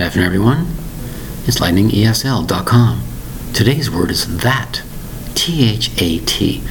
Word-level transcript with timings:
Good 0.00 0.06
afternoon, 0.06 0.26
everyone. 0.28 0.60
It's 1.44 1.60
lightningesl.com. 1.60 3.02
Today's 3.52 3.90
word 3.90 4.10
is 4.10 4.38
that. 4.38 4.82
T 5.34 5.68
H 5.68 5.90
A 6.00 6.20
T. 6.20 6.64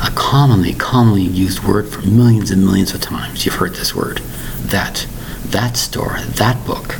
A 0.00 0.08
commonly, 0.12 0.74
commonly 0.74 1.22
used 1.22 1.64
word 1.64 1.88
for 1.88 2.02
millions 2.02 2.52
and 2.52 2.64
millions 2.64 2.94
of 2.94 3.00
times. 3.00 3.44
You've 3.44 3.56
heard 3.56 3.74
this 3.74 3.92
word. 3.92 4.18
That. 4.58 5.08
That 5.46 5.76
store. 5.76 6.20
That 6.20 6.64
book. 6.64 6.94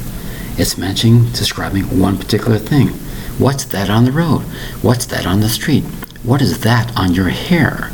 It's 0.58 0.76
mentioning, 0.76 1.30
describing 1.30 2.00
one 2.00 2.18
particular 2.18 2.58
thing. 2.58 2.88
What's 3.38 3.64
that 3.66 3.88
on 3.88 4.06
the 4.06 4.10
road? 4.10 4.40
What's 4.82 5.06
that 5.06 5.24
on 5.24 5.38
the 5.38 5.48
street? 5.48 5.84
What 6.24 6.42
is 6.42 6.62
that 6.62 6.92
on 6.98 7.14
your 7.14 7.28
hair? 7.28 7.92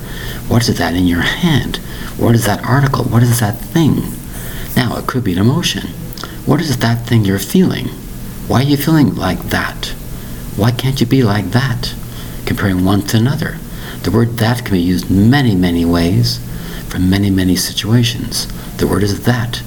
What 0.48 0.66
is 0.66 0.78
that 0.78 0.94
in 0.94 1.06
your 1.06 1.20
hand? 1.20 1.76
What 2.16 2.34
is 2.34 2.46
that 2.46 2.64
article? 2.64 3.04
What 3.04 3.22
is 3.22 3.38
that 3.40 3.58
thing? 3.58 3.96
Now, 4.74 4.96
it 4.96 5.06
could 5.06 5.24
be 5.24 5.34
an 5.34 5.38
emotion. 5.38 5.88
What 6.46 6.60
is 6.60 6.78
that 6.78 7.06
thing 7.06 7.24
you're 7.24 7.38
feeling? 7.38 7.88
Why 8.48 8.60
are 8.60 8.64
you 8.64 8.76
feeling 8.76 9.14
like 9.14 9.40
that? 9.50 9.88
Why 10.56 10.70
can't 10.70 11.00
you 11.00 11.06
be 11.06 11.22
like 11.22 11.50
that? 11.50 11.94
Comparing 12.46 12.84
one 12.84 13.02
to 13.08 13.16
another. 13.16 13.58
The 14.02 14.12
word 14.12 14.38
that 14.38 14.64
can 14.64 14.74
be 14.74 14.80
used 14.80 15.10
many, 15.10 15.54
many 15.54 15.84
ways 15.84 16.38
for 16.88 16.98
many, 17.00 17.30
many 17.30 17.56
situations. 17.56 18.46
The 18.76 18.86
word 18.86 19.02
is 19.02 19.24
that. 19.24 19.62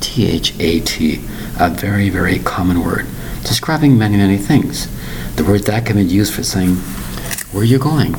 T 0.00 0.26
H 0.26 0.52
A 0.58 0.80
T. 0.80 1.24
A 1.58 1.70
very, 1.70 2.10
very 2.10 2.40
common 2.40 2.82
word 2.82 3.06
describing 3.44 3.96
many, 3.96 4.16
many 4.16 4.38
things. 4.38 4.88
The 5.36 5.44
word 5.44 5.64
that 5.64 5.86
can 5.86 5.96
be 5.96 6.04
used 6.04 6.34
for 6.34 6.42
saying, 6.42 6.76
Where 7.52 7.62
are 7.62 7.66
you 7.66 7.78
going? 7.78 8.12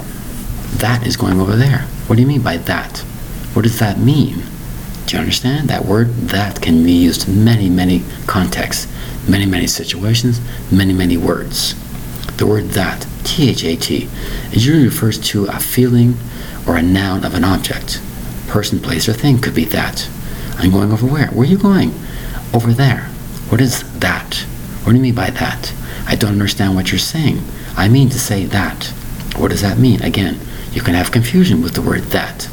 That 0.78 1.06
is 1.06 1.18
going 1.18 1.42
over 1.42 1.56
there. 1.56 1.80
What 2.08 2.16
do 2.16 2.22
you 2.22 2.28
mean 2.28 2.42
by 2.42 2.58
that? 2.58 3.00
What 3.54 3.64
does 3.64 3.80
that 3.80 4.00
mean? 4.00 4.44
Do 5.06 5.16
you 5.16 5.20
understand? 5.20 5.70
That 5.70 5.86
word 5.86 6.10
that 6.30 6.62
can 6.62 6.84
be 6.84 6.92
used 6.92 7.28
in 7.28 7.46
many, 7.46 7.70
many 7.70 8.04
contexts, 8.26 8.92
many, 9.30 9.46
many 9.46 9.68
situations, 9.68 10.42
many, 10.72 10.94
many 10.94 11.16
words. 11.16 11.76
The 12.38 12.48
word 12.48 12.70
that, 12.70 13.08
T 13.24 13.50
H 13.50 13.64
A 13.64 13.76
T, 13.76 14.10
usually 14.52 14.86
refers 14.86 15.20
to 15.30 15.46
a 15.46 15.60
feeling 15.60 16.16
or 16.68 16.76
a 16.76 16.82
noun 16.82 17.24
of 17.24 17.36
an 17.36 17.44
object. 17.44 18.02
Person, 18.48 18.80
place, 18.80 19.08
or 19.08 19.14
thing 19.14 19.40
could 19.40 19.54
be 19.54 19.66
that. 19.66 20.10
I'm 20.58 20.72
going 20.72 20.92
over 20.92 21.06
where? 21.06 21.28
Where 21.28 21.48
are 21.48 21.52
you 21.52 21.58
going? 21.58 21.94
Over 22.54 22.74
there. 22.74 23.10
What 23.50 23.62
is 23.62 23.84
that? 24.00 24.36
What 24.84 24.92
do 24.92 24.98
you 24.98 25.04
mean 25.04 25.16
by 25.16 25.30
that? 25.30 25.74
I 26.08 26.16
don't 26.16 26.32
understand 26.32 26.76
what 26.76 26.92
you're 26.92 27.00
saying. 27.00 27.42
I 27.76 27.90
mean 27.90 28.10
to 28.10 28.20
say 28.20 28.46
that. 28.46 28.86
What 29.38 29.52
does 29.52 29.62
that 29.62 29.78
mean? 29.78 30.02
Again, 30.02 30.40
you 30.72 30.82
can 30.82 30.94
have 30.94 31.12
confusion 31.12 31.62
with 31.62 31.74
the 31.74 31.82
word 31.82 32.02
that. 32.06 32.50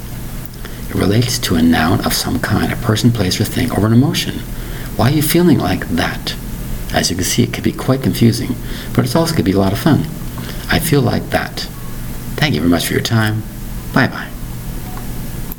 Relates 0.94 1.38
to 1.41 1.55
a 1.55 1.62
noun 1.62 2.05
of 2.05 2.12
some 2.12 2.38
kind, 2.41 2.72
a 2.72 2.77
person, 2.77 3.12
place, 3.12 3.41
or 3.41 3.44
thing, 3.44 3.70
or 3.72 3.86
an 3.86 3.92
emotion. 3.92 4.41
Why 4.97 5.11
are 5.11 5.14
you 5.14 5.22
feeling 5.22 5.58
like 5.58 5.88
that? 5.88 6.34
As 6.92 7.11
you 7.11 7.16
can 7.16 7.25
see, 7.25 7.44
it 7.44 7.52
can 7.52 7.64
be 7.64 7.72
quite 7.72 8.02
confusing, 8.02 8.55
but 8.94 9.05
it 9.05 9.16
also 9.16 9.34
can 9.34 9.44
be 9.44 9.53
a 9.53 9.58
lot 9.58 9.72
of 9.72 9.78
fun. 9.78 10.00
I 10.69 10.78
feel 10.78 11.00
like 11.00 11.30
that. 11.30 11.60
Thank 12.36 12.55
you 12.55 12.60
very 12.60 12.70
much 12.70 12.86
for 12.86 12.92
your 12.92 13.03
time. 13.03 13.42
Bye 13.94 14.08
bye. 14.08 14.28